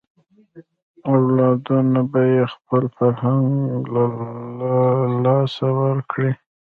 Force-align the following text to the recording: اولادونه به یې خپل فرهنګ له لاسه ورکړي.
اولادونه 1.11 1.99
به 2.11 2.21
یې 2.33 2.43
خپل 2.53 2.83
فرهنګ 2.97 3.47
له 3.93 4.03
لاسه 5.23 5.67
ورکړي. 5.81 6.31